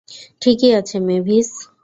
ঠিক 0.41 0.59
আছে, 0.79 0.97
মেভিস! 1.07 1.49